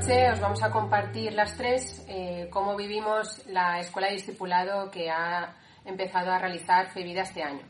[0.00, 5.10] noche os vamos a compartir las tres eh, cómo vivimos la escuela de discipulado que
[5.10, 5.54] ha
[5.84, 7.60] empezado a realizar FEVIDA este año.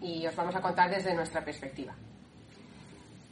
[0.00, 1.94] Y os vamos a contar desde nuestra perspectiva.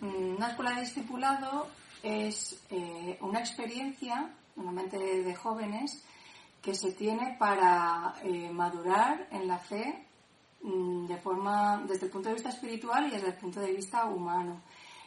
[0.01, 1.69] Mm, Una escuela de discipulado
[2.03, 6.03] es eh, una experiencia, normalmente de jóvenes,
[6.61, 10.05] que se tiene para eh, madurar en la fe
[10.63, 14.05] mm, de forma, desde el punto de vista espiritual y desde el punto de vista
[14.07, 14.63] humano.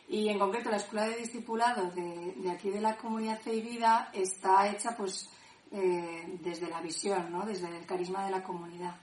[0.09, 4.09] Y en concreto la escuela de discipulado de, aquí de la comunidad Fe y Vida
[4.11, 5.29] está hecha pues
[5.71, 7.45] eh, desde la visión, ¿no?
[7.45, 8.95] desde el carisma de la comunidad.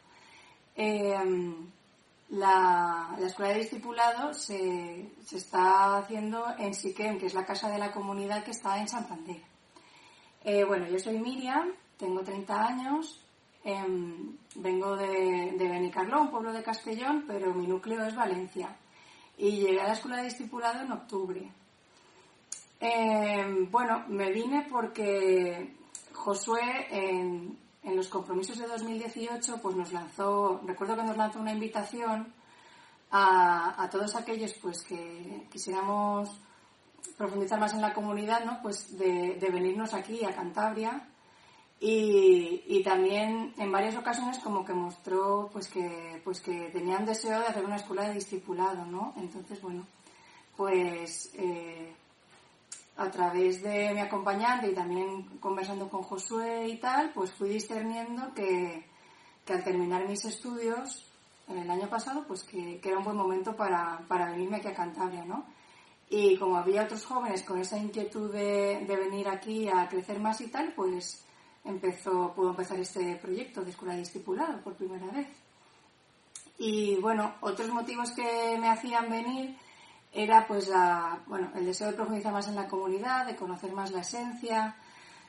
[2.28, 7.68] La, la escuela de discipulado se, se está haciendo en Siquem, que es la casa
[7.68, 9.40] de la comunidad que está en Santander.
[10.42, 13.24] Eh, bueno, yo soy Miriam, tengo 30 años,
[13.62, 18.76] em, vengo de, de Benicarló, un pueblo de Castellón, pero mi núcleo es Valencia.
[19.38, 21.52] Y llegué a la escuela de discipulado en octubre.
[22.80, 25.74] Em, bueno, me vine porque
[26.12, 31.52] Josué en, en los compromisos de 2018 pues nos lanzó, recuerdo que nos lanzó una
[31.52, 32.32] invitación
[33.10, 36.40] a, a todos aquellos pues que quisiéramos
[37.16, 38.60] profundizar más en la comunidad, ¿no?
[38.62, 41.08] Pues de, de venirnos aquí a Cantabria
[41.80, 47.40] y, y también en varias ocasiones como que mostró pues que pues que tenían deseo
[47.40, 49.12] de hacer una escuela de discipulado, ¿no?
[49.16, 49.86] Entonces bueno,
[50.56, 51.92] pues eh,
[52.96, 58.32] a través de mi acompañante y también conversando con Josué y tal, pues fui discerniendo
[58.34, 58.86] que,
[59.44, 61.04] que al terminar mis estudios
[61.48, 64.74] el año pasado, pues que, que era un buen momento para, para, venirme aquí a
[64.74, 65.44] Cantabria, ¿no?
[66.08, 70.40] Y como había otros jóvenes con esa inquietud de, de, venir aquí a crecer más
[70.40, 71.25] y tal, pues
[71.66, 75.28] empezó, pudo empezar este proyecto de escuela discipulada por primera vez.
[76.58, 79.56] Y bueno, otros motivos que me hacían venir
[80.12, 83.90] era pues la, bueno, el deseo de profundizar más en la comunidad, de conocer más
[83.90, 84.76] la esencia,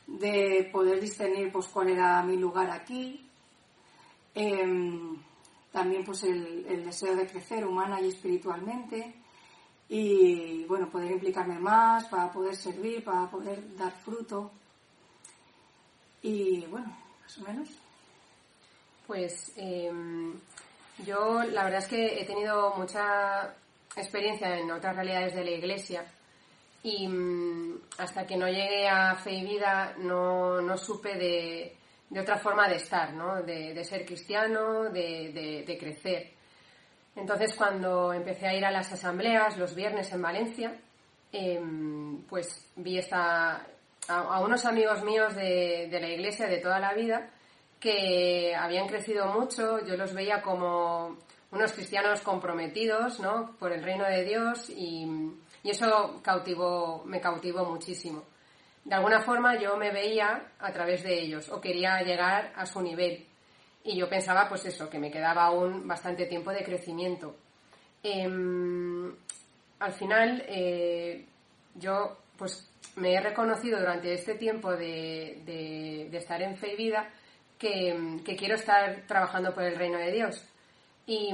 [0.05, 3.27] de poder discernir pues cuál era mi lugar aquí.
[4.33, 5.17] Eh,
[5.71, 9.15] también pues el, el, deseo de crecer humana y espiritualmente
[9.89, 14.51] y bueno, poder implicarme más para poder servir, para poder dar fruto.
[16.21, 17.69] Y bueno, más o menos.
[19.05, 19.91] Pues eh,
[21.05, 23.53] yo la verdad es que he tenido mucha
[23.95, 26.05] experiencia en otras realidades de la iglesia
[26.83, 31.75] y mmm, hasta que no llegué a fe y vida no, no supe de,
[32.09, 33.41] de, otra forma de estar, ¿no?
[33.43, 36.31] de, de ser cristiano, de, de, crecer.
[37.15, 40.75] Entonces cuando empecé a ir a las asambleas los viernes en Valencia,
[41.31, 41.61] eh,
[42.29, 43.65] pues vi esta,
[44.07, 47.29] a, unos amigos míos de, de la iglesia de toda la vida
[47.79, 51.17] que habían crecido mucho, yo los veía como
[51.51, 53.55] unos cristianos comprometidos ¿no?
[53.57, 55.07] por el reino de Dios y,
[55.63, 58.23] y, eso cautivó, me cautivó muchísimo.
[58.83, 62.81] De alguna forma yo me veía a través de ellos o quería llegar a su
[62.81, 63.25] nivel
[63.83, 67.35] y yo pensaba pues eso, que me quedaba aún bastante tiempo de crecimiento.
[68.03, 68.27] Eh,
[69.79, 71.25] al final eh,
[71.75, 77.09] yo pues me he reconocido durante este tiempo de, de, estar en fe y vida
[77.57, 80.43] que, que quiero estar trabajando por el reino de Dios.
[81.05, 81.33] Y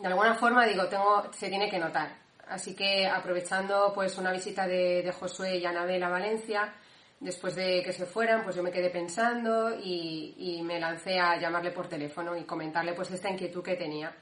[0.00, 2.16] de alguna forma digo tengo se tiene que notar.
[2.48, 6.74] Así que aprovechando pues una visita de, de Josué y Anabel a Valencia
[7.20, 11.38] después de que se fueran pues yo me quedé pensando y, y, me lancé a
[11.38, 14.14] llamarle por teléfono y comentarle pues esta inquietud que tenía.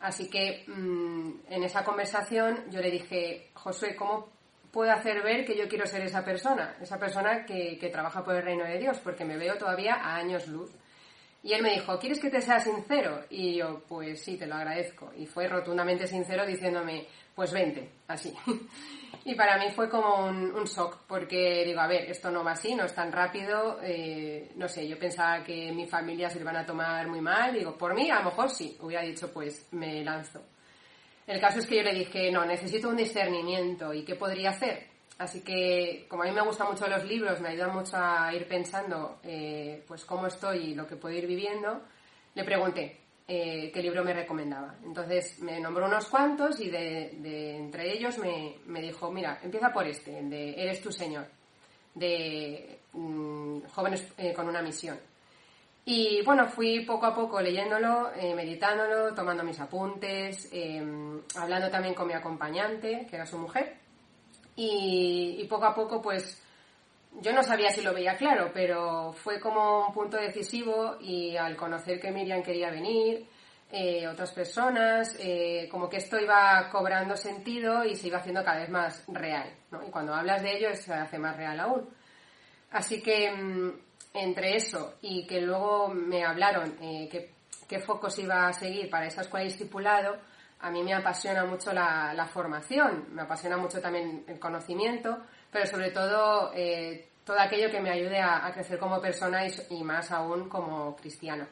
[0.00, 4.37] Así que mmm, en esa conversación yo le dije Josué cómo
[4.70, 8.34] puedo hacer ver que yo quiero ser esa persona esa persona que, que trabaja por
[8.34, 10.70] el reino de Dios porque me veo todavía a años luz
[11.42, 13.24] y él me dijo, ¿quieres que te sea sincero?
[13.30, 15.12] Y yo, pues sí, te lo agradezco.
[15.16, 18.34] Y fue rotundamente sincero diciéndome, pues vente, así.
[19.24, 22.52] y para mí fue como un, un, shock, porque digo, a ver, esto no va
[22.52, 23.78] así, no es tan rápido.
[23.82, 27.54] Eh, no sé, yo pensaba que mi familia se lo iban a tomar muy mal.
[27.54, 28.76] Digo, por mí, a lo mejor sí.
[28.80, 30.42] Hubiera dicho, pues me lanzo.
[31.28, 33.92] El caso es que yo le dije, no, necesito un discernimiento.
[33.92, 34.88] ¿Y qué podría hacer?
[35.18, 38.46] así que, como a mí me gustan mucho los libros, me ayudan mucho a ir
[38.46, 41.82] pensando eh, pues cómo estoy y lo que puedo ir viviendo,
[42.36, 44.76] le pregunté eh, qué libro me recomendaba.
[44.84, 49.86] Entonces me nombró unos cuantos y de, entre ellos me, me, dijo, mira, empieza por
[49.88, 51.26] este, de Eres tu Señor,
[51.94, 54.98] de mm, Jóvenes con una misión.
[55.90, 61.94] Y bueno, fui poco a poco leyéndolo, eh, meditándolo, tomando mis apuntes, em, hablando también
[61.94, 63.74] con mi acompañante, que era su mujer.
[64.54, 66.42] Y, poco a poco, pues,
[67.22, 71.56] yo no sabía si lo veía claro, pero fue como un punto decisivo y al
[71.56, 73.26] conocer que Miriam quería venir,
[73.72, 78.60] eh, otras personas, eh, como que esto iba cobrando sentido y se iba haciendo cada
[78.60, 79.50] vez más real.
[79.70, 79.82] ¿no?
[79.82, 81.88] Y cuando hablas de ello se hace más real aún.
[82.72, 87.08] Así que em, entre eso y que luego me hablaron eh,
[87.68, 90.16] qué focos iba a seguir para esa escuela discipulado,
[90.60, 95.18] a mí me apasiona mucho la, formación, me apasiona mucho también el conocimiento,
[95.52, 100.10] pero sobre todo eh, todo aquello que me ayude a, crecer como persona y, más
[100.10, 101.48] aún como cristiana.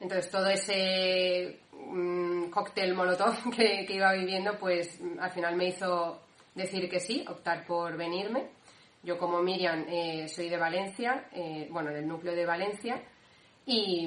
[0.00, 6.22] Entonces todo ese mm, cóctel molotov que, que, iba viviendo, pues al final me hizo
[6.54, 8.48] decir que sí, optar por venirme
[9.02, 13.02] yo como Miriam eh, soy de Valencia, eh, bueno, del núcleo de Valencia,
[13.64, 14.06] y,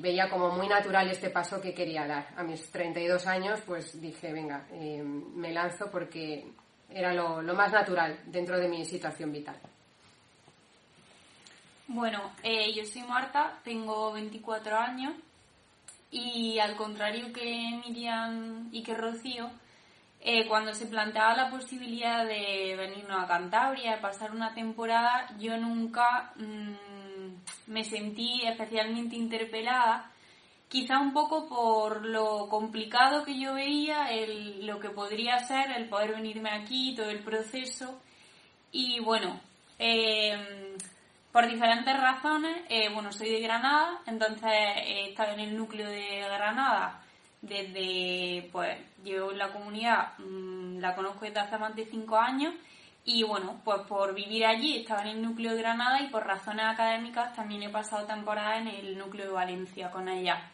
[0.00, 2.28] veía como muy natural este paso que quería dar.
[2.36, 6.44] A mis 32 años, pues dije, venga, eh, me lanzo porque
[6.90, 9.56] era lo, más natural dentro de mi situación vital.
[11.86, 15.14] Bueno, yo soy Marta, tengo 24 años
[16.10, 19.50] y al contrario que Miriam y que Rocío,
[20.26, 25.58] eh, cuando se planteaba la posibilidad de venirnos a Cantabria, de pasar una temporada, yo
[25.58, 30.10] nunca mm, me sentí especialmente interpelada,
[30.66, 34.08] quizá un poco por lo complicado que yo veía,
[34.62, 38.00] lo que podría ser el poder venirme aquí, todo el proceso.
[38.72, 39.38] Y bueno,
[39.78, 40.78] em,
[41.32, 46.20] por diferentes razones, eh, bueno, soy de Granada, entonces he estado en el núcleo de
[46.20, 47.03] Granada
[47.46, 52.54] desde, pues, yo la comunidad mm, la conozco desde hace más de cinco años
[53.04, 56.64] y bueno, pues por vivir allí estaba en el núcleo de Granada y por razones
[56.64, 60.50] académicas también he pasado temporada en el núcleo de Valencia con ella.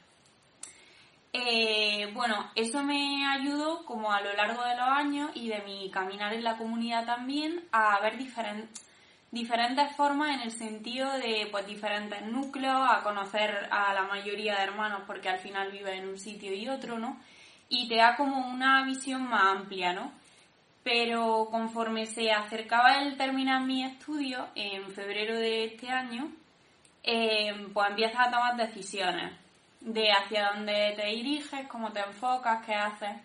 [1.33, 5.89] Eh, bueno, eso me ayudó como a lo largo de los años y de mi
[5.91, 8.90] caminar en la comunidad también a ver diferentes
[9.31, 14.65] diferentes formas en el sentido de pues diferentes núcleos, a conocer a la mayoría de
[14.65, 17.21] hermanos porque al final vive en un sitio y otro, ¿no?
[17.69, 20.13] Y te da como una visión más amplia, ¿no?
[20.83, 26.33] Pero conforme se acercaba el terminar mi estudio, en febrero de este año,
[27.03, 29.33] eh, pues empiezas a tomar decisiones
[29.81, 33.17] de hacia dónde te diriges, cómo te enfocas, qué haces.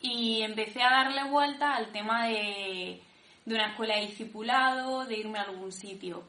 [0.00, 3.02] Y empecé a darle vuelta al tema de
[3.44, 6.22] de una escuela de discipulado, de irme a algún sitio.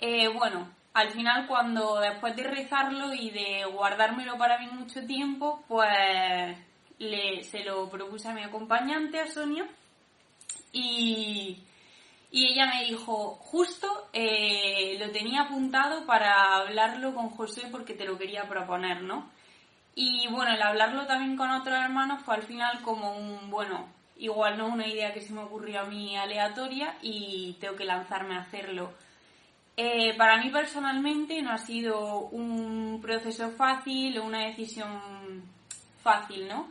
[0.00, 5.64] Eh, bueno, al final cuando después de rezarlo y de guardármelo para mí mucho tiempo,
[5.68, 6.56] pues
[6.98, 9.66] le, se lo propuse a mi acompañante, a Sonia,
[10.72, 11.62] y,
[12.30, 18.04] y ella me dijo, justo eh, lo tenía apuntado para hablarlo con José porque te
[18.04, 19.30] lo quería proponer, ¿no?
[19.94, 23.88] Y bueno, el hablarlo también con otros hermanos fue al final como un, bueno,
[24.18, 28.36] igual no una idea que se me ocurrió a mí aleatoria y tengo que lanzarme
[28.36, 28.92] a hacerlo.
[29.76, 35.42] Eh, para mí personalmente no ha sido un proceso fácil o una decisión
[36.02, 36.68] fácil, ¿no?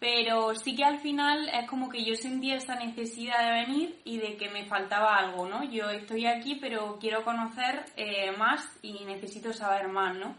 [0.00, 4.18] Pero sí que al final es como que yo sentía esa necesidad de venir y
[4.18, 5.62] de que me faltaba algo, ¿no?
[5.64, 10.34] Yo estoy aquí pero quiero conocer eh, más y necesito saber más, ¿no?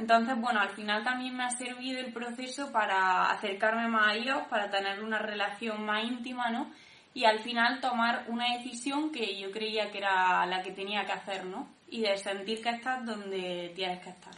[0.00, 4.38] Entonces, bueno, al final también me ha servido el proceso para acercarme más a Dios,
[4.48, 6.70] para tener una relación más íntima, ¿no?
[7.12, 11.12] Y al final tomar una decisión que yo creía que era la que tenía que
[11.12, 11.68] hacer, ¿no?
[11.90, 14.32] Y de sentir que estás donde tienes que estar.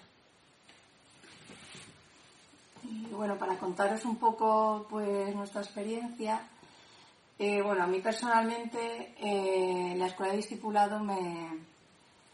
[2.82, 6.40] Y bueno, para contaros un poco pues nuestra experiencia,
[7.38, 11.50] eh, bueno, a mí personalmente eh, la escuela de discipulado me,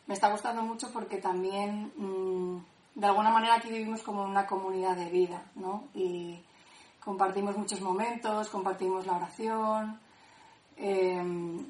[0.07, 4.97] me, está gustando mucho porque también mm, de alguna manera aquí vivimos como una comunidad
[4.97, 5.85] de vida, ¿no?
[5.95, 6.43] Y
[6.99, 10.01] compartimos muchos momentos, compartimos la oración.
[10.77, 11.65] Em,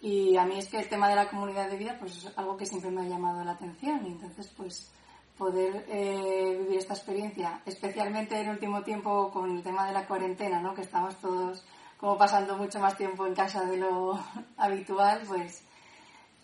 [0.00, 2.56] y a mí es que el tema de la comunidad de vida pues es algo
[2.56, 4.90] que siempre me ha llamado la atención y entonces pues
[5.36, 10.06] poder eh, vivir esta experiencia, especialmente en el último tiempo con el tema de la
[10.06, 10.74] cuarentena, ¿no?
[10.74, 11.66] que estamos todos
[11.98, 14.18] como pasando mucho más tiempo en casa de lo
[14.56, 15.62] habitual, pues,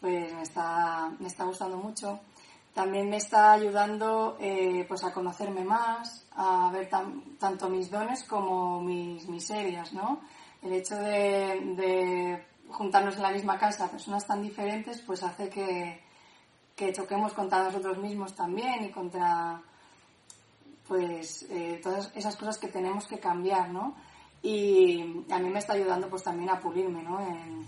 [0.03, 2.21] pues me, está, me está gustando mucho.
[2.75, 6.89] También me está ayudando eh, pues a conocerme más, a ver
[7.39, 10.21] tanto mis dones como mis miserias, ¿no?
[10.63, 16.01] el hecho de, juntarnos en la misma casa, personas tan diferentes, pues hace que,
[16.75, 19.61] que choquemos contra nosotros mismos también y contra
[20.89, 23.95] pues eh, todas esas cosas que tenemos que cambiar, ¿no?
[24.43, 27.21] Y a mí me está ayudando pues también a pulirme, ¿no?
[27.21, 27.67] En,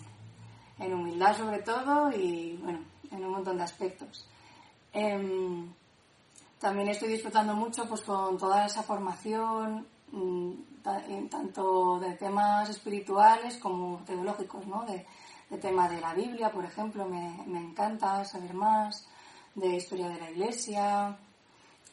[0.78, 2.80] en humildad sobre todo y bueno,
[3.10, 4.26] en un montón de aspectos.
[4.94, 5.72] Em,
[6.58, 10.52] también estoy disfrutando mucho pues con toda esa formación, mm,
[11.30, 14.84] tanto de temas espirituales como teológicos, ¿no?
[14.86, 15.06] De,
[15.60, 19.06] tema de la Biblia, por ejemplo, me, me encanta saber más,
[19.54, 21.16] de historia de la Iglesia,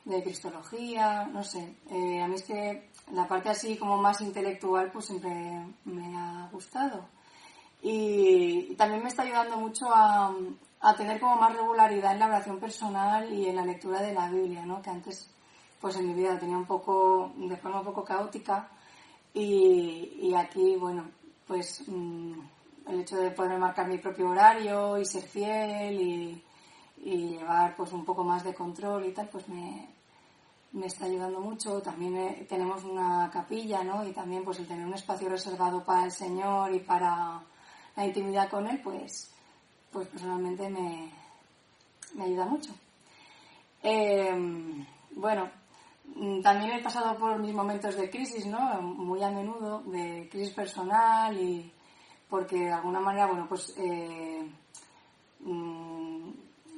[0.06, 1.76] de cristología, no sé.
[1.90, 5.30] Eh, a mí es que la parte así como más intelectual pues siempre
[5.86, 7.06] me ha gustado.
[7.82, 10.34] Y, también me está ayudando mucho a,
[10.82, 14.30] a, tener como más regularidad en la oración personal y en la lectura de la
[14.30, 14.82] Biblia, ¿no?
[14.82, 15.30] Que antes
[15.80, 18.70] pues en mi vida tenía un poco, de forma un poco caótica
[19.34, 21.10] y, y aquí, bueno,
[21.48, 22.34] pues mm,
[22.88, 26.44] el hecho de poder marcar mi propio horario y ser fiel y,
[27.04, 29.90] y llevar pues un poco más de control y tal, pues me,
[30.74, 31.82] me está ayudando mucho.
[31.82, 34.08] También eh, tenemos una capilla, ¿no?
[34.08, 37.42] Y también pues el tener un espacio reservado para el Señor y para
[37.96, 39.34] la intimidad con Él, pues,
[39.92, 41.12] pues personalmente me,
[42.16, 42.72] me ayuda mucho.
[43.84, 45.50] Em, bueno,
[46.44, 48.82] también he pasado por mis momentos de crisis, ¿no?
[48.82, 51.72] Muy a menudo, de crisis personal y
[52.30, 54.50] porque de alguna manera, bueno, pues eh,
[55.40, 56.30] mm,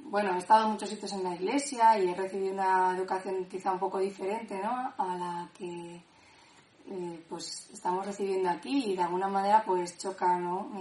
[0.05, 3.71] bueno, he estado en muchos sitios en la iglesia y he recibido una educación quizá
[3.71, 4.93] un poco diferente, ¿no?
[4.97, 6.01] A la que
[6.89, 10.71] eh, pues estamos recibiendo aquí y de alguna manera pues choca, ¿no?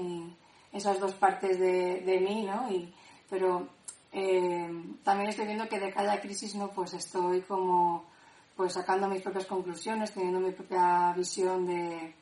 [0.73, 2.71] Esas dos partes de, mí, ¿no?
[2.71, 2.93] Y,
[3.29, 3.69] pero
[4.13, 4.71] eh,
[5.05, 6.69] también estoy viendo que de cada crisis, ¿no?
[6.71, 8.05] Pues estoy como
[8.57, 12.15] pues sacando mis propias conclusiones, teniendo mi propia visión de,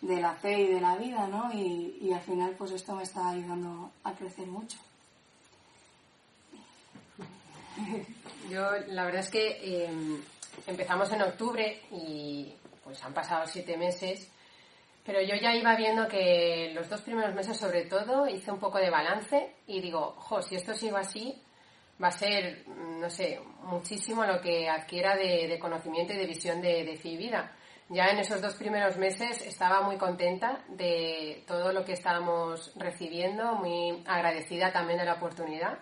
[0.00, 1.52] de la fe y de la vida, ¿no?
[1.52, 4.78] Y, y al final pues esto me está ayudando a crecer mucho.
[8.50, 10.20] Yo, la verdad es que em,
[10.66, 12.52] empezamos en octubre y
[12.82, 14.28] pues han pasado siete meses,
[15.08, 18.76] pero yo ya iba viendo que los dos primeros meses, sobre todo, hice un poco
[18.76, 21.42] de balance y digo, jo, si esto sigue así,
[22.00, 26.84] va a ser, no sé, muchísimo lo que adquiera de, conocimiento y de visión de,
[26.84, 27.50] de vida.
[27.88, 33.54] Ya en esos dos primeros meses estaba muy contenta de todo lo que estábamos recibiendo,
[33.54, 35.78] muy agradecida también de la oportunidad.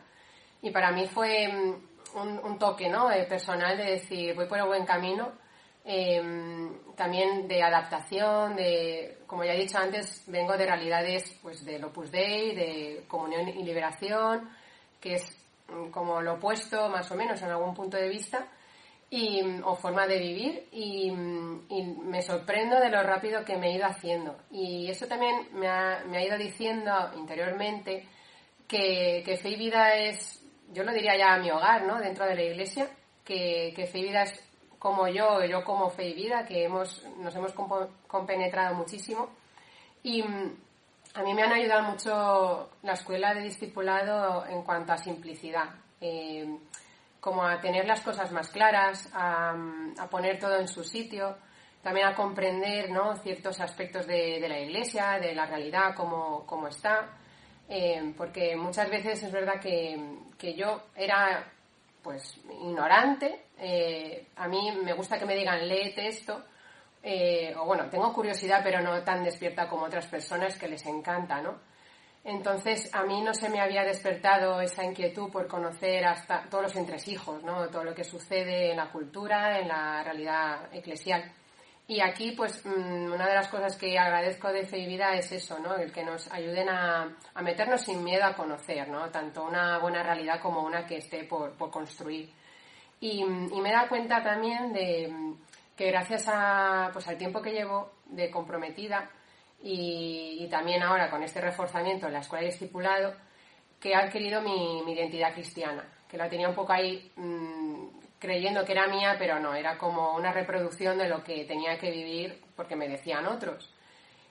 [0.62, 3.10] Y para mí fue mm, un, toque ¿no?
[3.10, 5.32] Eh, personal de decir, voy por el buen camino.
[5.88, 11.84] Em, también de adaptación, de, como ya he dicho antes, vengo de realidades pues del
[11.84, 14.50] Opus Dei, de comunión y liberación,
[15.00, 15.38] que es
[15.68, 18.48] mm, como lo opuesto más o menos en algún punto de vista,
[19.08, 23.86] y, o forma de vivir, y, me sorprendo de lo rápido que me he ido
[23.86, 24.36] haciendo.
[24.50, 28.06] Y eso también me ha, me ha ido diciendo interiormente
[28.66, 32.00] que, que fe y vida es yo lo diría ya a mi hogar, ¿no?
[32.00, 32.88] Dentro de la iglesia,
[33.24, 34.42] que, Fe y Vida es
[34.78, 37.52] como yo, yo como Fe y Vida, que hemos, nos hemos
[38.06, 39.28] compenetrado muchísimo.
[40.02, 40.56] Y mm,
[41.14, 46.58] a mí me han ayudado mucho la escuela de discipulado en cuanto a simplicidad, eh,
[47.20, 51.36] como a tener las cosas más claras, mm, a, poner todo en su sitio,
[51.82, 53.16] también a comprender ¿no?
[53.16, 57.10] ciertos aspectos de, de la iglesia, de la realidad, como, como está.
[57.68, 59.98] Eh, porque muchas veces es verdad que,
[60.38, 61.52] que yo era
[62.02, 66.44] pues ignorante, eh, a mí me gusta que me digan léete esto,
[67.02, 71.40] eh, o bueno, tengo curiosidad pero no tan despierta como otras personas que les encanta,
[71.40, 71.58] ¿no?
[72.24, 76.76] Entonces a mí no se me había despertado esa inquietud por conocer hasta todos los
[76.76, 77.68] entresijos, ¿no?
[77.68, 81.32] Todo lo que sucede en la cultura, en la realidad eclesial.
[81.88, 85.30] Y aquí, pues, mm, una de las cosas que agradezco de Fe y Vida es
[85.30, 85.76] eso, ¿no?
[85.76, 89.08] El que nos ayuden a, meternos sin miedo a conocer, ¿no?
[89.10, 92.32] Tanto una buena realidad como una que esté por, construir.
[93.00, 95.12] Y, me he dado cuenta también de
[95.76, 99.10] que gracias a, pues, al tiempo que llevo de comprometida
[99.62, 103.14] y, también ahora con este reforzamiento en la escuela de discipulado,
[103.80, 107.86] que he adquirido mi, identidad cristiana, que la tenía un poco ahí mm,
[108.18, 111.90] creyendo que era mía, pero no, era como una reproducción de lo que tenía que
[111.90, 113.72] vivir porque me decían otros.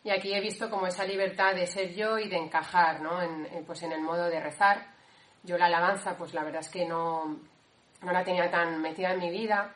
[0.03, 3.21] Y aquí he visto como esa libertad de ser yo y de encajar, ¿no?
[3.21, 4.85] En, pues en el modo de rezar.
[5.43, 7.39] Yo la alabanza, pues la verdad es que no,
[8.05, 9.73] no la tenía tan metida en mi vida.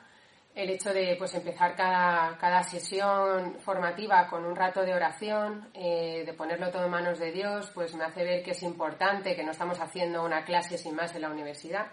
[0.55, 6.24] El hecho de pues empezar cada, cada sesión formativa con un rato de oración, eh,
[6.25, 9.43] de ponerlo todo en manos de Dios, pues me hace ver que es importante, que
[9.43, 11.88] no estamos haciendo una clase sin más en la universidad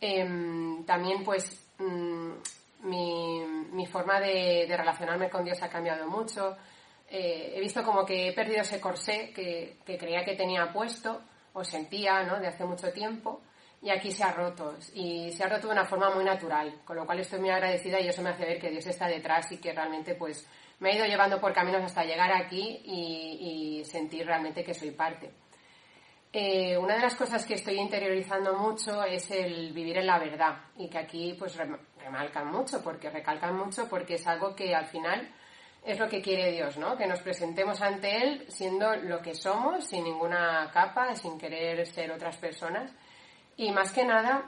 [0.00, 2.32] Em, también pues mm,
[2.82, 6.56] mi, forma de, relacionarme con Dios ha cambiado mucho.
[7.10, 11.22] eh, he visto como que he perdido ese corsé que, creía que tenía puesto
[11.54, 12.38] o sentía ¿no?
[12.38, 13.40] de hace mucho tiempo
[13.80, 16.96] y aquí se ha roto y se ha roto de una forma muy natural, con
[16.96, 19.58] lo cual estoy muy agradecida y eso me hace ver que Dios está detrás y
[19.58, 20.46] que realmente pues
[20.80, 25.30] me ha ido llevando por caminos hasta llegar aquí y, sentir realmente que soy parte.
[26.32, 30.58] Eh, una de las cosas que estoy interiorizando mucho es el vivir en la verdad
[30.76, 35.26] y que aquí pues remarcan mucho porque recalcan mucho porque es algo que al final
[35.84, 36.96] es lo que quiere Dios, ¿no?
[36.96, 42.12] Que nos presentemos ante Él siendo lo que somos, sin ninguna capa, sin querer ser
[42.12, 42.92] otras personas.
[43.58, 44.44] Y más que nada,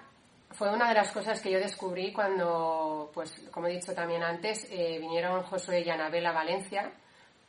[0.52, 4.68] fue una de las cosas que yo descubrí cuando, pues, como he dicho también antes,
[4.70, 6.92] eh, vinieron Josué y Anabel a Valencia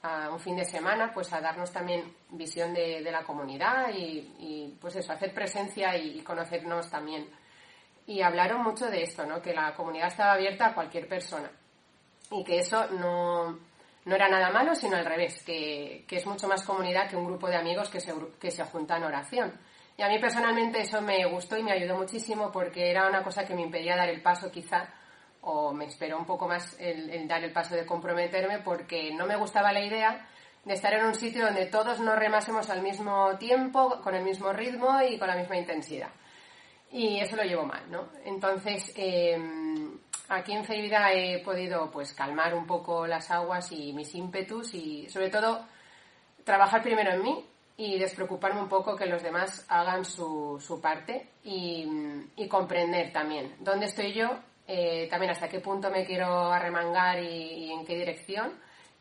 [0.02, 4.96] a un fin de semana, pues a darnos también visión de, la comunidad y, pues
[4.96, 7.30] eso, hacer presencia y, conocernos también.
[8.08, 9.40] Y hablaron mucho de esto, ¿no?
[9.40, 11.52] Que la comunidad estaba abierta a cualquier persona
[12.32, 13.60] y que eso no,
[14.06, 17.48] no era nada malo, sino al revés, que, es mucho más comunidad que un grupo
[17.48, 19.71] de amigos que se, que se juntan en oración.
[20.02, 23.46] Y a mí personalmente eso me gustó y me ayudó muchísimo porque era una cosa
[23.46, 24.90] que me impedía dar el paso quizá,
[25.42, 29.36] o me esperó un poco más el, dar el paso de comprometerme porque no me
[29.36, 30.28] gustaba la idea
[30.66, 34.52] de estar en un sitio donde todos nos remásemos al mismo tiempo, con el mismo
[34.52, 36.10] ritmo y con la misma intensidad.
[36.90, 38.10] Y eso lo llevo mal, ¿no?
[38.26, 44.16] Entonces, em, Aquí en Feivida he podido pues calmar un poco las aguas y mis
[44.16, 45.68] ímpetus y sobre todo
[46.46, 51.30] trabajar primero en mí y despreocuparme un poco que los demás hagan su, su parte
[51.44, 51.88] y,
[52.50, 54.30] comprender también dónde estoy yo,
[54.68, 58.52] eh, también hasta qué punto me quiero arremangar y, en qué dirección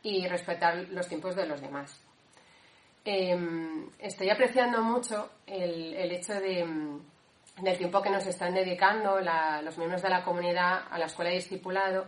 [0.03, 2.01] y respetar los tiempos de los demás.
[3.05, 7.01] Em, estoy apreciando mucho el, el hecho de
[7.63, 11.37] del tiempo que nos están dedicando los miembros de la comunidad a la escuela de
[11.37, 12.07] discipulado,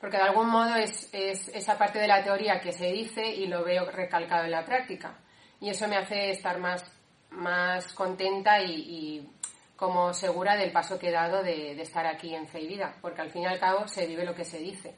[0.00, 3.64] porque de algún modo es, esa parte de la teoría que se dice y lo
[3.64, 5.18] veo recalcado en la práctica.
[5.60, 6.84] Y eso me hace estar más,
[7.30, 9.28] más contenta y,
[9.76, 13.20] como segura del paso que he dado de, estar aquí en Fe y Vida, porque
[13.20, 14.94] al fin y al cabo se vive lo que se dice.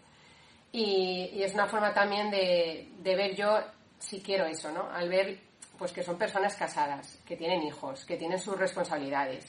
[0.70, 3.58] Y, es una forma también de, de, ver yo
[3.98, 4.88] si quiero eso, ¿no?
[4.90, 5.40] Al ver
[5.78, 9.46] pues que son personas casadas, que tienen hijos, que tienen sus responsabilidades,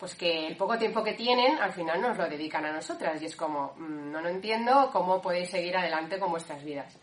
[0.00, 3.26] pues que el poco tiempo que tienen al final nos lo dedican a nosotras y
[3.26, 6.98] es como, mm, no lo entiendo cómo podéis seguir adelante con vuestras vidas.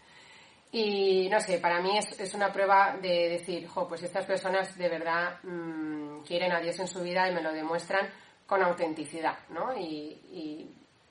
[0.80, 5.40] Y no sé, para mí es, una prueba de decir, pues estas personas de verdad
[5.42, 8.08] mm, quieren a Dios en su vida y me lo demuestran
[8.46, 9.76] con autenticidad, ¿no?
[9.76, 10.70] Y,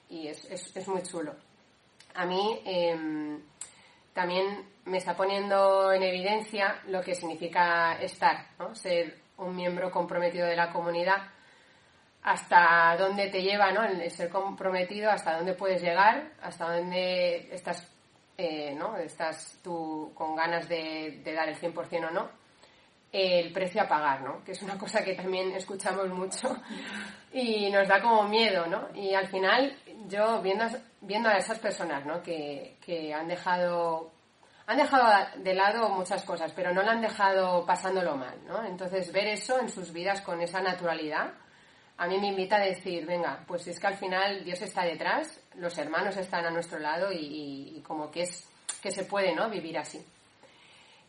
[0.09, 1.35] es, muy chulo.
[2.15, 3.43] A mí em,
[4.15, 8.73] también me está poniendo en evidencia lo que significa estar, ¿no?
[8.77, 11.27] Ser un miembro comprometido de la comunidad
[12.27, 13.85] hasta dónde te lleva ¿no?
[13.85, 17.89] el ser comprometido, hasta dónde puedes llegar, hasta dónde estás,
[18.39, 18.97] eh, ¿no?
[18.97, 22.29] estás tú con ganas de, dar el 100% o no,
[23.13, 24.45] el precio a pagar, ¿no?
[24.45, 26.57] que es una cosa que también escuchamos mucho
[27.33, 28.67] y nos da como miedo.
[28.67, 28.89] ¿no?
[28.95, 29.77] Y al final,
[30.09, 30.67] yo viendo,
[31.01, 32.23] viendo a esas personas ¿no?
[32.23, 34.13] que, que han dejado
[34.67, 38.65] han dejado de lado muchas cosas, pero no la han dejado pasándolo mal, ¿no?
[38.65, 41.35] Entonces, ver eso en sus vidas con esa naturalidad,
[41.99, 45.41] a mí me invita a decir, venga, pues es que al final Dios está detrás,
[45.55, 48.49] los hermanos están a nuestro lado y, como que es
[48.83, 49.49] que se puede, ¿no?
[49.49, 50.05] Vivir así.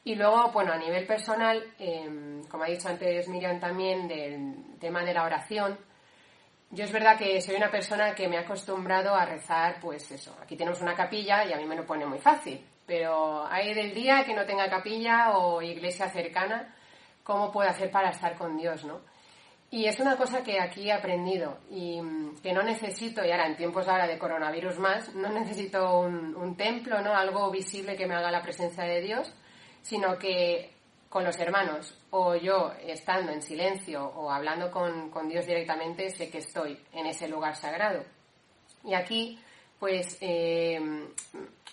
[0.05, 5.03] Y luego, bueno, a nivel personal, em, como ha dicho antes Miriam también, del tema
[5.03, 5.77] de la oración,
[6.69, 10.37] yo es verdad que soy una persona que me ha acostumbrado a rezar, pues eso,
[10.41, 13.93] aquí tenemos una capilla y a mí me lo pone muy fácil, pero hay del
[13.93, 16.73] día que no tenga capilla o iglesia cercana,
[17.23, 19.01] ¿cómo puedo hacer para estar con Dios, no?
[19.69, 23.47] Y es una cosa que aquí he aprendido y mm, que no necesito, y ahora
[23.47, 27.13] en tiempos ahora de coronavirus más, no necesito un, templo, ¿no?
[27.13, 29.33] Algo visible que me haga la presencia de Dios,
[29.81, 30.71] sino que
[31.09, 36.39] con los hermanos o yo estando en silencio o hablando con, Dios directamente, sé que
[36.39, 38.03] estoy en ese lugar sagrado.
[38.83, 39.39] Y aquí,
[39.79, 40.79] pues, eh,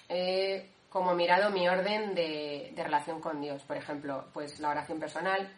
[0.08, 3.62] he como mirado mi orden de, de relación con Dios.
[3.62, 5.48] Por ejemplo, pues la oración personal,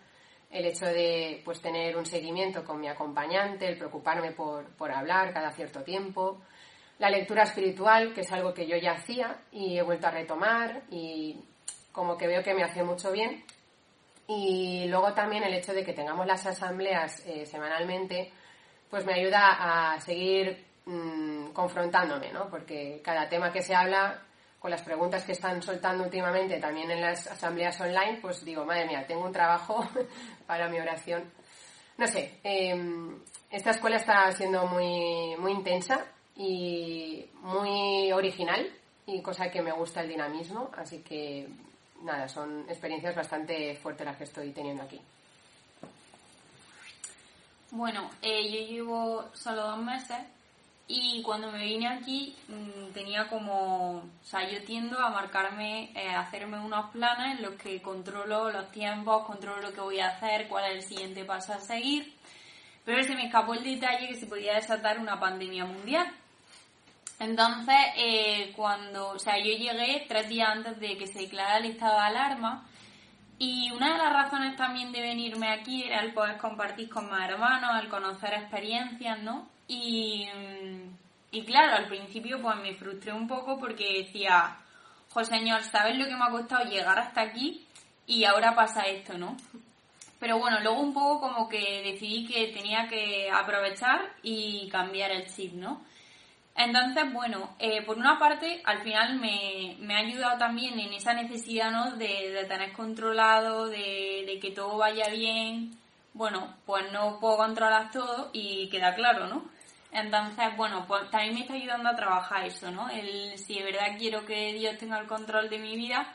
[0.50, 5.32] el hecho de pues tener un seguimiento con mi acompañante, el preocuparme por, por hablar
[5.32, 6.40] cada cierto tiempo,
[6.98, 10.82] la lectura espiritual, que es algo que yo ya hacía y he vuelto a retomar
[10.90, 11.36] y
[11.92, 13.44] como que veo que me hace mucho bien.
[14.28, 18.32] Y luego también el hecho de que tengamos las asambleas eh, semanalmente,
[18.90, 22.48] pues me ayuda a seguir mm, confrontándome, ¿no?
[22.48, 24.25] Porque cada tema que se habla
[24.66, 28.84] con las preguntas que están soltando últimamente también en las asambleas online, pues digo, madre
[28.84, 29.88] mía, tengo un trabajo
[30.46, 31.22] para mi oración.
[31.96, 33.16] No sé, em,
[33.48, 38.68] esta escuela está siendo muy, muy intensa y muy original
[39.06, 41.46] y cosa que me gusta el dinamismo, así que
[42.02, 45.00] nada, son experiencias bastante fuertes las que estoy teniendo aquí.
[47.70, 50.18] Bueno, eh, yo llevo solo dos meses
[50.88, 56.10] y cuando me vine aquí mm, tenía como, o sea, yo tiendo a marcarme, eh,
[56.10, 60.08] a hacerme unos planes en los que controlo los tiempos, controlo lo que voy a
[60.08, 62.14] hacer, cuál es el siguiente paso a seguir.
[62.84, 66.06] Pero se me escapó el detalle que se podía desatar una pandemia mundial.
[67.18, 71.72] Entonces, eh, cuando, o sea, yo llegué tres días antes de que se declarara el
[71.72, 72.64] estado de alarma
[73.38, 77.28] y una de las razones también de venirme aquí era el poder compartir con más
[77.28, 79.55] hermanos, el conocer experiencias, ¿no?
[79.68, 80.28] Y,
[81.30, 84.56] y claro, al principio pues me frustré un poco porque decía,
[85.10, 87.66] José Señor, ¿sabes lo que me ha costado llegar hasta aquí?
[88.06, 89.36] Y ahora pasa esto, ¿no?
[90.18, 95.26] Pero bueno, luego un poco como que decidí que tenía que aprovechar y cambiar el
[95.26, 95.82] chip, ¿no?
[96.56, 101.12] Entonces, bueno, eh, por una parte, al final me, me, ha ayudado también en esa
[101.12, 101.96] necesidad, ¿no?
[101.96, 105.76] De, tener controlado, de, que todo vaya bien.
[106.14, 109.44] Bueno, pues no puedo controlar todo y queda claro, ¿no?
[109.96, 112.90] Entonces, bueno, pues también me está ayudando a trabajar eso, ¿no?
[112.90, 116.14] El, si de verdad quiero que Dios tenga el control de mi vida,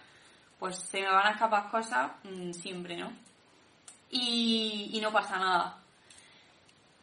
[0.59, 3.11] pues se me van a escapar cosas mmm, siempre, ¿no?
[4.11, 5.77] Y, y no pasa nada.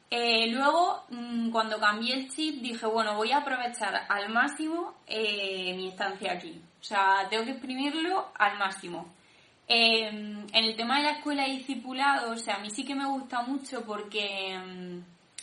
[0.09, 5.75] Eh, luego, mmm, cuando cambié el chip, dije, bueno, voy a aprovechar al máximo eh,
[5.77, 6.63] mi estancia aquí.
[6.81, 9.13] O sea, tengo que exprimirlo al máximo.
[9.67, 12.95] Eh, en el tema de la escuela de discipulado, o sea, a mí sí que
[12.95, 14.57] me gusta mucho porque,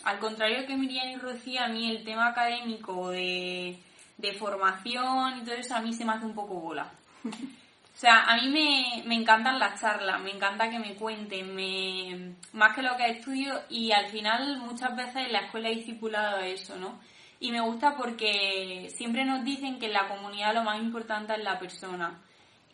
[0.06, 3.78] al contrario que Miriam y Rocío, a mí el tema académico de,
[4.18, 6.92] de formación y todo eso, a mí se me hace un poco bola.
[7.24, 12.36] O sea, a mí me, me encantan las charlas, me encanta que me cuenten, me,
[12.52, 16.40] más que lo que estudio y al final muchas veces en la escuela he discipulado
[16.40, 17.00] eso, ¿no?
[17.40, 21.44] Y me gusta porque siempre nos dicen que en la comunidad lo más importante es
[21.44, 22.20] la persona.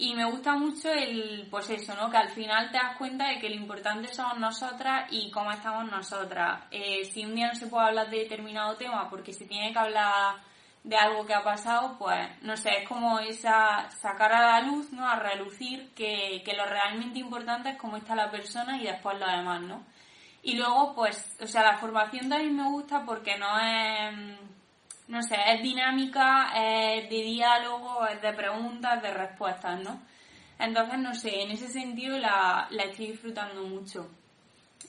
[0.01, 2.09] Y me gusta mucho el, pues eso, ¿no?
[2.09, 5.91] Que al final te das cuenta de que lo importante somos nosotras y cómo estamos
[5.91, 6.63] nosotras.
[6.71, 9.77] Eh, si un día no se puede hablar de determinado tema porque se tiene que
[9.77, 10.37] hablar
[10.83, 14.91] de algo que ha pasado, pues no sé, es como esa sacar a la luz,
[14.91, 15.07] ¿no?
[15.07, 19.27] A relucir que, que lo realmente importante es cómo está la persona y después lo
[19.27, 19.85] demás, ¿no?
[20.41, 24.39] Y luego, pues, o sea, la formación también me gusta porque no es,
[25.11, 30.01] no sé, es dinámica, es de diálogo, es de preguntas, de respuestas, ¿no?
[30.57, 34.09] Entonces, no sé, en ese sentido la, la estoy disfrutando mucho.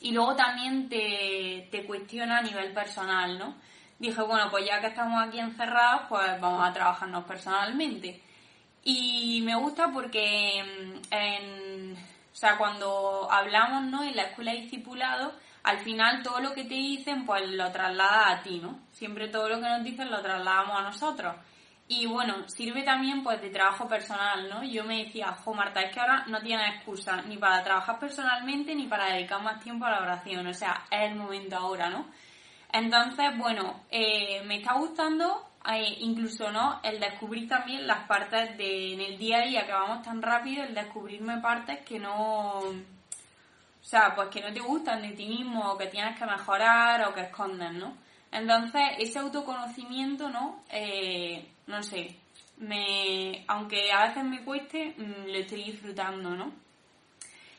[0.01, 3.57] Y luego también te, te cuestiona a nivel personal, ¿no?
[3.99, 8.21] dije, bueno, pues ya que estamos aquí encerrados, pues vamos a trabajarnos personalmente.
[8.85, 14.03] Y me gusta porque, mm, en, o sea, cuando hablamos, ¿no?
[14.05, 18.31] En la escuela de discipulado, al final todo lo que te dicen, pues lo traslada
[18.31, 18.81] a ti, ¿no?
[18.91, 21.37] Siempre todo lo que nos dicen lo trasladamos a nosotros.
[21.89, 24.63] Y bueno, sirve también pues de trabajo personal, ¿no?
[24.65, 28.75] Yo me decía, jo Marta, es que ahora no tienes excusa ni para trabajar personalmente
[28.75, 32.07] ni para dedicar más tiempo a la oración, o sea, es el momento ahora, ¿no?
[32.73, 38.95] Entonces, bueno, eh, me está gustando eh, incluso no el descubrir también las partes de
[38.95, 42.63] en el día a día que vamos tan rápido, el descubrirme partes que no,
[43.83, 47.09] o sea, pues que no te gustan de ti mismo o que tienes que mejorar
[47.09, 47.97] o que escondes, ¿no?
[48.31, 50.63] Entonces, ese autoconocimiento, ¿no?
[50.71, 52.17] Eh, no sé,
[52.59, 56.53] me, aunque a veces me cueste, mmm, lo estoy disfrutando, ¿no?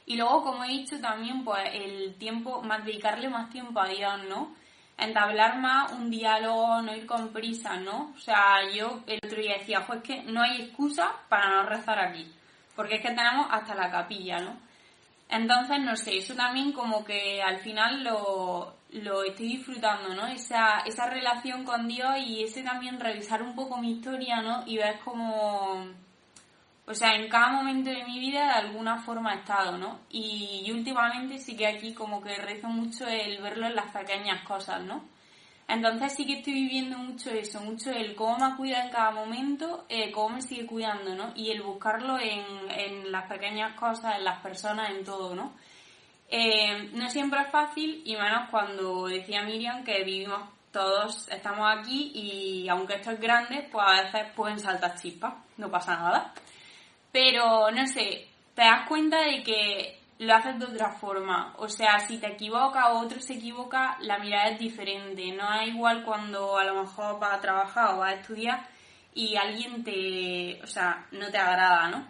[0.06, 4.24] Y luego, como he dicho también, pues el tiempo, más dedicarle más tiempo a Dios,
[4.28, 4.56] ¿no?
[4.98, 8.14] entablar más un diálogo, no ir con prisa, ¿no?
[8.16, 12.00] O sea, yo el otro día decía, pues que no hay excusa para no rezar
[12.00, 12.32] aquí,
[12.76, 14.58] porque es que tenemos hasta la capilla, ¿no?
[15.30, 20.28] Entonces, no sé, eso también como que al final lo, lo estoy disfrutando, ¿no?
[20.28, 24.64] Esa, esa relación con Dios y ese también revisar un poco mi historia, ¿no?
[24.68, 25.88] Y ver cómo
[26.86, 30.00] o sea, en cada momento de mi vida de alguna forma he estado, ¿no?
[30.10, 34.82] Y, últimamente sí que aquí como que rezo mucho el verlo en las pequeñas cosas,
[34.82, 35.06] ¿no?
[35.74, 39.86] Entonces sí que estoy viviendo mucho eso, mucho el cómo me cuida en cada momento,
[39.90, 41.34] eh, cómo me sigue cuidando, ¿no?
[41.36, 45.54] Y el buscarlo en, en las pequeñas cosas, en las personas, en todo, ¿no?
[46.30, 52.12] Eh, no siempre es fácil y menos cuando decía Miriam que vivimos todos, estamos aquí
[52.14, 56.34] y aunque esto es grande, pues a veces pueden saltar chispas, no pasa nada.
[57.12, 61.54] Pero, no sé, te das cuenta de que lo haces de otra forma.
[61.58, 65.32] O sea, si te equivocas o otro se equivoca, la mirada es diferente.
[65.32, 68.68] No es igual cuando a lo mejor vas a trabajar o vas a estudiar
[69.14, 72.08] y alguien te, o sea, no te agrada, ¿no?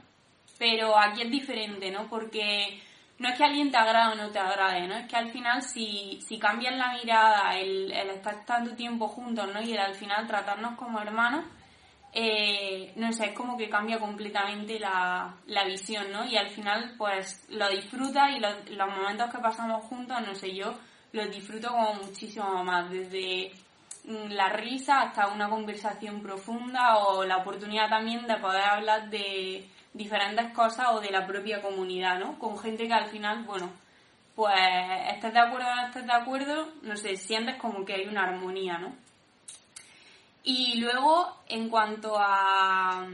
[0.58, 2.08] Pero aquí es diferente, ¿no?
[2.08, 2.82] Porque
[3.20, 4.96] no es que alguien te agrade o no te agrade, ¿no?
[4.96, 9.50] Es que al final si, si cambias la mirada, el, el estar tanto tiempo juntos,
[9.54, 9.62] ¿no?
[9.62, 11.46] Y el al final tratarnos como hermanos,
[12.16, 16.24] eh, no sé, es como que cambia completamente la, la visión, ¿no?
[16.26, 20.54] Y al final, pues lo disfrutas y los, los momentos que pasamos juntos, no sé,
[20.56, 20.76] yo
[21.12, 23.52] los disfruto como muchísimo más, desde
[24.06, 29.68] mm, la risa hasta una conversación profunda o la oportunidad también de poder hablar de
[29.94, 32.38] diferentes cosas o de la propia comunidad, ¿no?
[32.38, 33.72] Con gente que al final, bueno,
[34.36, 34.54] pues
[35.14, 38.24] estés de acuerdo o no estés de acuerdo, no sé, sientes como que hay una
[38.24, 38.94] armonía, ¿no?
[40.44, 43.08] Y luego, en cuanto a,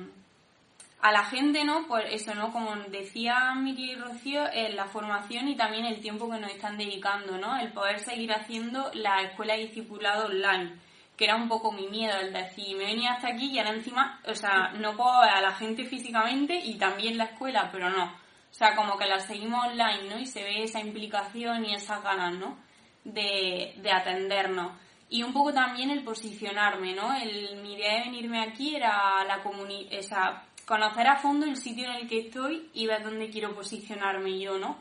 [1.01, 1.85] a la gente, ¿no?
[1.87, 2.51] Pues eso, ¿no?
[2.51, 6.77] Como decía Miri y Rocío, es la formación y también el tiempo que nos están
[6.77, 7.57] dedicando, ¿no?
[7.57, 10.73] El poder seguir haciendo la escuela de discipulado online,
[11.15, 14.19] que era un poco mi miedo, el decir, me venía hasta aquí y ahora encima,
[14.25, 18.05] o sea, no puedo ver a la gente físicamente y también la escuela, pero no.
[18.05, 20.19] O sea, como que la seguimos online, ¿no?
[20.19, 22.57] Y se ve esa implicación y esas ganas, ¿no?
[23.03, 24.71] De, de atendernos.
[25.10, 27.15] Y un poco también el posicionarme, ¿no?
[27.15, 29.41] El, mi idea de venirme aquí era la
[29.89, 34.39] esa, conocer a fondo el sitio en el que estoy y ver dónde quiero posicionarme
[34.39, 34.78] yo, ¿no?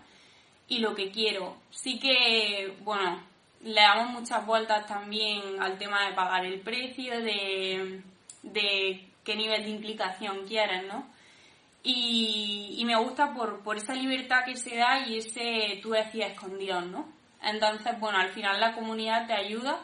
[0.69, 1.57] Y lo que quiero.
[1.71, 3.23] Sí que, bueno,
[3.63, 8.03] le damos muchas vueltas también al tema de pagar el precio, de,
[8.43, 11.07] de qué nivel de implicación quieres, ¿no?
[11.83, 16.39] Y, y, me gusta por, por esa libertad que se da y ese tú decías
[16.39, 17.09] con Dios, ¿no?
[17.41, 19.81] Entonces, bueno, al final la comunidad te ayuda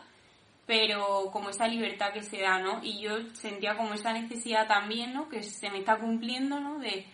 [0.67, 2.81] pero como esa libertad que se da, ¿no?
[2.83, 5.29] Y yo sentía como esa necesidad también, ¿no?
[5.29, 6.79] Que se me está cumpliendo, ¿no?
[6.79, 7.07] De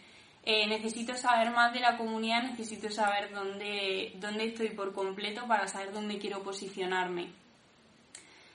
[0.43, 5.67] eh, necesito saber más de la comunidad, necesito saber dónde, dónde estoy por completo para
[5.67, 7.31] saber dónde quiero posicionarme.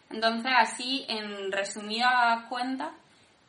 [0.10, 2.92] Entonces, así, en resumidas cuentas,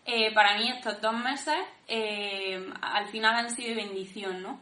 [0.05, 1.57] eh, para mí estos dos meses
[1.89, 4.61] eh, al final han sido bendición, ¿no?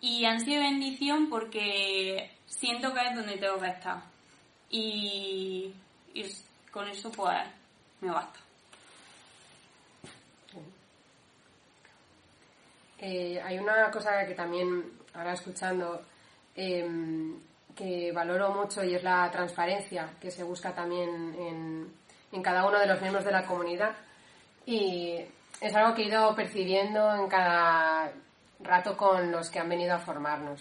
[0.00, 4.02] Y han sido bendición porque siento que es donde tengo que estar.
[4.70, 5.74] Y
[6.14, 6.24] y
[6.70, 7.38] con eso pues
[8.00, 8.40] me basta.
[12.98, 16.02] Eh, hay una cosa que también, ahora escuchando,
[16.54, 17.40] em,
[17.74, 21.92] que valoro mucho y es la transparencia que se busca también en,
[22.32, 23.92] en cada uno de los miembros de la comunidad.
[24.66, 25.16] Y
[25.60, 28.12] es algo que he ido percibiendo en cada
[28.60, 30.60] rato con los que han venido a formarnos.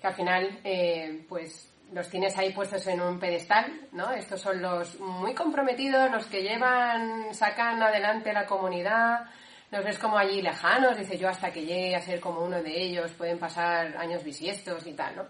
[0.00, 4.10] Que al final, eh, pues los tienes ahí puestos en un pedestal, ¿no?
[4.12, 9.26] Estos son los muy comprometidos, los que llevan, sacan adelante la comunidad,
[9.70, 12.82] los ves como allí lejanos, dice yo hasta que llegue a ser como uno de
[12.82, 15.26] ellos, pueden pasar años bisiestos y tal, ¿no?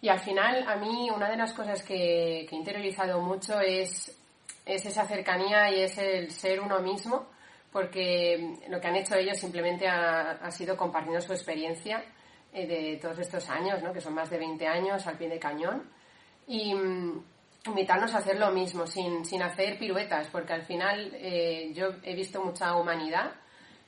[0.00, 4.16] Y al final, a mí, una de las cosas que, he interiorizado mucho es,
[4.66, 7.26] es esa cercanía y es el ser uno mismo,
[7.70, 12.04] porque lo que han hecho ellos simplemente ha, ha sido compartiendo su experiencia
[12.54, 13.94] eh, de todos estos años, ¿no?
[13.94, 15.88] que son más de 20 años al pie de cañón,
[16.46, 17.24] y mm,
[17.66, 22.14] invitarnos a hacer lo mismo, sin, sin hacer piruetas, porque al final eh, yo he
[22.14, 23.32] visto mucha humanidad,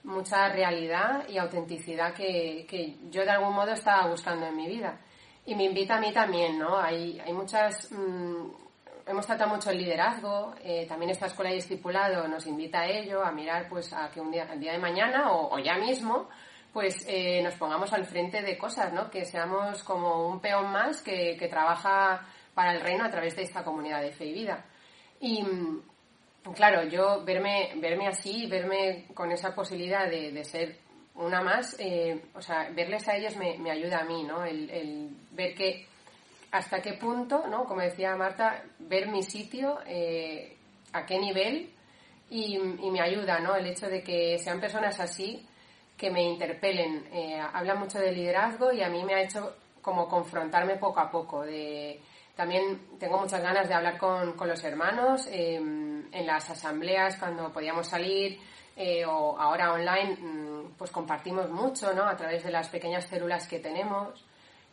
[0.04, 4.98] mucha realidad y autenticidad que, que, yo de algún modo estaba buscando en mi vida.
[5.44, 6.78] Y me invita a mí también, ¿no?
[6.78, 7.92] Hay, hay muchas...
[7.92, 8.46] Mm,
[9.06, 13.22] hemos tratado mucho el liderazgo, eh, también esta escuela de estipulado nos invita a ello,
[13.22, 16.30] a mirar pues a que un día, el día de mañana o ya mismo
[16.74, 19.08] pues eh, nos pongamos al frente de cosas, ¿no?
[19.08, 23.62] Que seamos como un peón más que, trabaja para el reino a través de esta
[23.62, 24.64] comunidad de fe y vida.
[25.20, 25.44] Y
[26.52, 30.78] claro, yo verme, verme así, verme con esa posibilidad de, ser
[31.14, 34.44] una más, eh, o sea, verles a ellos me, ayuda a mí, ¿no?
[34.44, 35.86] El, ver que
[36.50, 37.66] hasta qué punto, ¿no?
[37.66, 40.56] Como decía Marta, ver mi sitio, eh,
[40.92, 41.70] a qué nivel
[42.30, 43.54] y, y, me ayuda, ¿no?
[43.54, 45.46] El hecho de que sean personas así
[45.96, 47.08] que me interpelen.
[47.12, 51.10] Eh, habla mucho de liderazgo y a mí me ha hecho como confrontarme poco a
[51.10, 51.42] poco.
[51.42, 52.00] De,
[52.34, 57.52] también tengo muchas ganas de hablar con, con los hermanos em, en las asambleas cuando
[57.52, 58.40] podíamos salir
[58.76, 62.04] eh, o ahora online, mm, pues compartimos mucho ¿no?
[62.04, 64.26] a través de las pequeñas células que tenemos.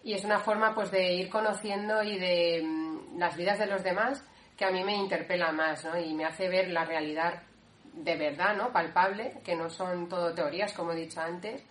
[0.04, 3.84] Y es una forma pues de ir conociendo y de mm, las vidas de los
[3.84, 4.26] demás
[4.58, 6.00] que a mí me interpela más ¿no?
[6.00, 7.44] y me hace ver la realidad
[7.94, 8.72] de verdad, ¿no?
[8.72, 11.64] Palpable, que no son todo teorías, como he dicho antes.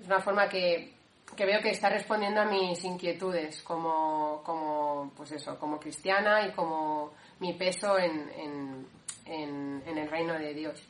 [0.00, 0.94] Es una forma que,
[1.36, 6.52] que veo que está respondiendo a mis inquietudes como, como, pues eso, como cristiana y
[6.52, 8.86] como mi peso en, en,
[9.26, 10.89] en, en el reino de Dios.